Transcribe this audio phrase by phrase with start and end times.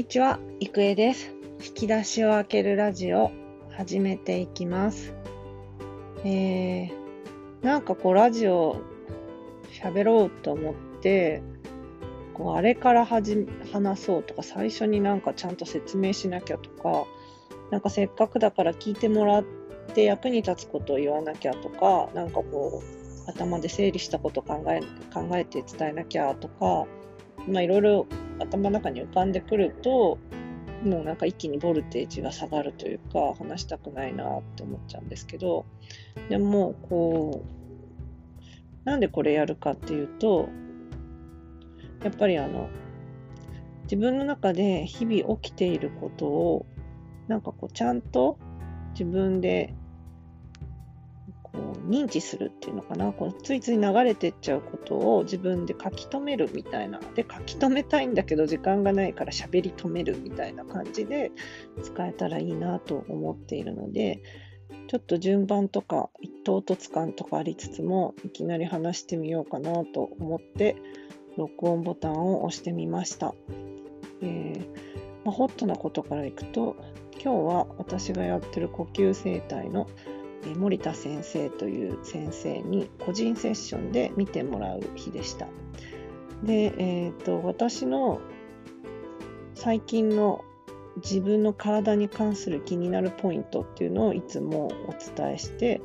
[0.00, 1.34] にちは、いくえです。
[1.62, 3.30] 引き出しを開けるラジオ、
[3.76, 5.12] 始めていきます。
[6.24, 6.90] えー、
[7.60, 8.80] なんかこう、ラジオ
[9.70, 11.42] 喋ろうと思って、
[12.32, 17.04] こう、あれからはじ話そうとか、最初になんかちゃんと説明しなきゃとか、
[17.70, 19.44] なんかせっかくだから聞いてもらっ
[19.92, 24.80] て役に立つことを言わなきゃとか、なんかこう、頭で整理したこと考え
[25.12, 26.86] 考えて伝えなきゃとか、
[27.46, 28.06] まあいろいろ
[28.40, 30.18] 頭の中に浮かんでくると、
[30.82, 35.66] もうなんか一気にボルテージが下がるというか、話したくないなって思っちゃうんですけど、
[36.28, 40.48] でもこう、なんでこれやるかっていうと、
[42.02, 42.68] やっぱりあの、
[43.82, 46.66] 自分の中で日々起きていることを、
[47.28, 48.38] なんかこうちゃんと
[48.92, 49.74] 自分で
[51.90, 53.12] 認知するっていうのかな？
[53.12, 57.00] こうついつい流れてっちゃうことを自分で書き留めるみたいな。
[57.14, 61.32] で書き留めたいんだけど時間がないから喋り留めるみたいな感じで
[61.82, 64.22] 使えたらいいなと思っているので
[64.88, 70.76] ちょっと順番とか一唐突感とかありつつもいきなり話してみようかなと思って
[71.36, 73.34] 録音ボタンを押してみました、
[74.22, 74.60] えー
[75.24, 76.76] まあ、ホットなことからいくと
[77.22, 79.88] 今日は私がやってる呼吸整体の
[80.56, 85.46] 森田先生という先生に個人セッションで見てもらう日でした。
[86.42, 88.20] で、えーと、私の
[89.54, 90.44] 最近の
[90.96, 95.80] 自分の体に関する気になるポイントっていうのをいつもお伝えして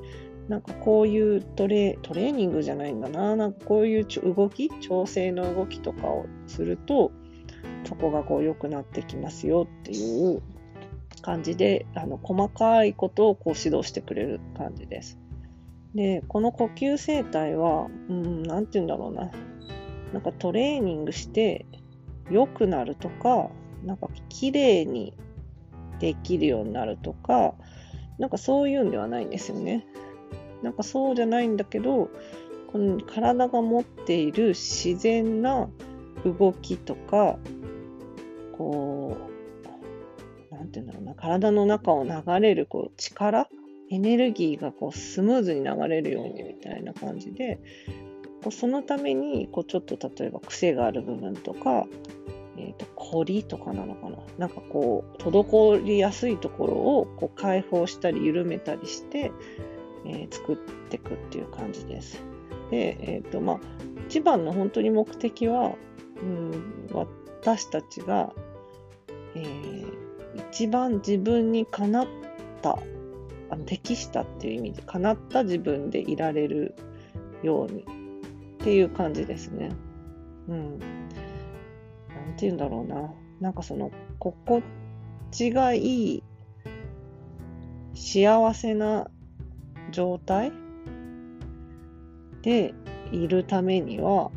[0.48, 7.12] なんかこういうトレトレーニングじゃないんだななんかこういう動き調整の動きとかをすると
[7.86, 10.42] そこがこう良くなってきますよっていう
[11.26, 15.18] 感じであの細かいことをこう指導してくれる感じです。
[15.96, 19.32] でこの呼吸整体はうん何て言うんだろうな
[20.14, 21.66] なんかトレーニングして
[22.30, 23.50] 良くなるとか
[23.84, 25.16] なんか綺麗に
[26.00, 27.56] できるようになるとか
[28.20, 29.88] なんかそういうんではないんですよね。
[30.62, 32.12] なんかそうじゃないんだけど
[32.72, 35.70] この体が持っている自然な
[36.24, 37.40] 動きとか
[38.58, 39.25] こう
[40.76, 43.48] ていうんだろうな、体の中を流れるこう力、
[43.90, 47.60] エネルギーがこうスムーズに流れるようにみたいな感じで、
[48.44, 51.86] こうそのためにこうちょっと例えば癖がある部分とか、
[52.58, 59.32] えーと、凝りとかなのかな、なんかこう、滞りやすいところをこう解放したり緩めたりして、
[60.06, 60.58] えー、作っ
[60.90, 62.22] ていくっていう感じです。
[62.72, 63.60] で、え、ー、と、まあ、
[64.08, 65.74] 一番の本当に目的は、
[66.22, 68.34] うん、私たちが、
[69.36, 70.05] えー
[70.36, 72.08] 一番自分にかなっ
[72.62, 72.78] た
[73.50, 76.76] あの適したっていう意味でかなった自分でいられる
[77.44, 77.86] ようにっ
[78.60, 79.72] ていう感じですね。
[80.48, 80.80] うん。
[80.80, 80.88] なん
[82.36, 83.14] て言うんだろうな。
[83.40, 84.64] なんかその心
[85.32, 86.24] 地がいい
[87.94, 89.10] 幸せな
[89.92, 90.52] 状態
[92.42, 92.74] で
[93.12, 94.32] いるためには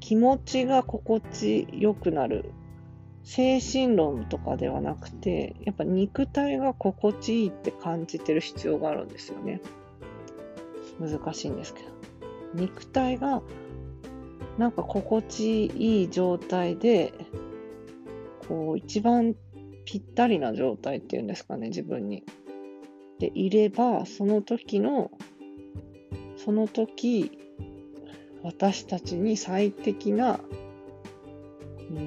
[0.00, 2.52] 気持ちが心地よくなる
[3.24, 9.60] 精神論とかではなくて、やっぱ肉体が心地いいって感じてる必要があるんですよね。
[11.00, 11.88] 難しいんですけど。
[12.54, 13.42] 肉体が
[14.58, 17.12] なんか心地いい状態で、
[18.48, 19.34] こう一番
[19.84, 22.24] ぴったりな状態っていうんですかね、自分に。
[23.18, 25.10] でいれば、その時の、
[26.36, 27.38] その時、
[28.42, 30.40] 私たちに最適な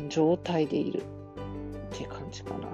[0.10, 2.68] 状態でいるって感じかな。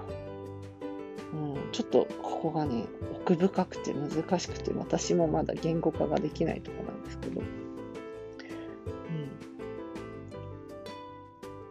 [1.33, 2.85] うん、ちょっとここがね、
[3.21, 7.41] 奥深くて難しくて、私もまだ言語化ができないとこなんですけど。
[7.41, 7.47] うん、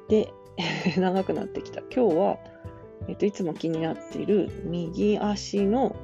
[0.08, 0.32] で、
[0.98, 1.80] 長くなってきた。
[1.80, 2.38] 今日は、
[3.08, 5.96] えっと、いつも気になっている右足の、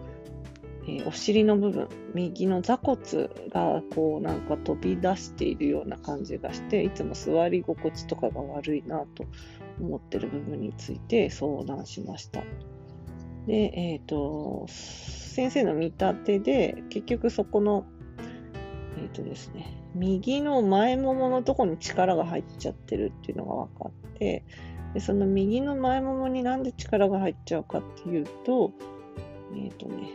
[0.89, 9.25] えー、お尻の部分、右の座骨がこうなんか飛び出しているような感じがして、いつも座り心地とかが悪いなと
[9.81, 12.43] 思ってる部分について相談しました。
[13.47, 17.87] で、えっ、ー、と、先生の見立てで、結局そこの、
[18.97, 24.45] えっ、ー、とですね、右の前もものとこに力が入っちゃってるっていうのが分かって、
[24.95, 28.73] でその右の前ももになんで力が入っちゃうかっていうと、
[29.55, 30.11] えっ、ー、とね、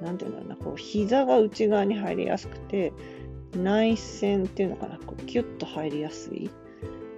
[0.00, 2.92] なんていうんだろうな、こう、膝が内側に入りやすくて、
[3.56, 6.50] 内旋っていうのかな、こう、キュッと入りやすい。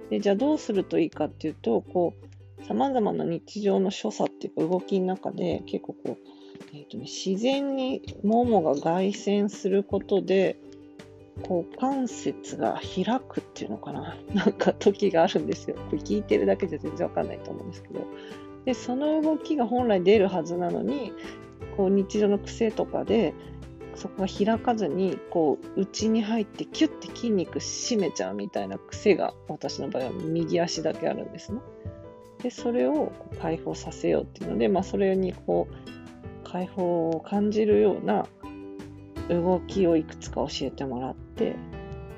[0.09, 2.13] で、じゃあどうするといいかっていうと、こ
[2.61, 6.17] う、様々な日常の所作っていうか動きの中で、結構こう、
[6.73, 10.57] えっ、ー、とね、自然にももが外旋することで、
[11.41, 15.75] 股関節が開くっていうのかななんか時があるんですよ。
[15.75, 18.01] これ聞いてるだけじゃ全然わかんないと思うんですけど。
[18.67, 21.13] で、その動きが本来出るはずなのに、
[21.77, 23.33] こう日常の癖とかで、
[23.95, 31.61] そこが開かずに、こう、内に入ってキュッて筋肉締めちゃうみたいな癖が、私の場合は右足だけあるんですね。
[32.43, 38.27] で、それを解放させようっていうので、まあ、それにこう、解放を感じるような
[39.29, 41.55] 動きをいくつか教えてもらって、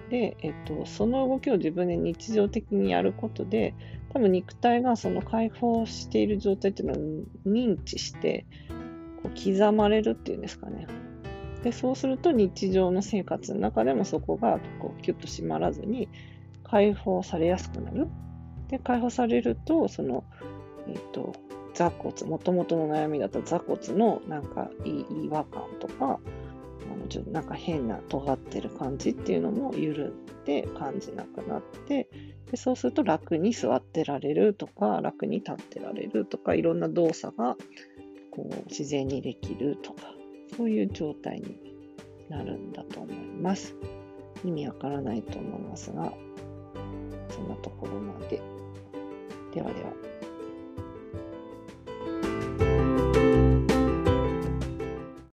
[0.10, 3.76] で、えっと、その動きを自分で日常的にやることで、
[4.10, 8.46] 多分肉体がその解放している状態っていうのを認知して、
[9.22, 10.88] こう刻まれるっていうんですかね。
[11.64, 16.10] で、そうすると日常の生活の中でもそこがこうキュッと締まらずに
[16.64, 18.08] 解放されやすくなる。
[18.70, 20.24] で、解放されると、その、
[20.88, 21.34] えっ、と、
[21.74, 26.20] 座骨、もともとの悩みだった座骨のなんか違和感とか、
[27.10, 32.10] ちょっとなんか変な尖ってる感じっていうのも緩んで感じなくなって
[32.52, 37.58] でそうすると楽に座ってられるとか楽に立ってられるとかいろんな動作が
[38.32, 40.14] こう自然にできるとか
[40.56, 41.58] そういう状態に
[42.30, 43.76] なるんだと思います。
[44.46, 46.14] 意味わからないと思いますが
[47.30, 48.42] そんなところまで。
[49.54, 50.09] ではでは。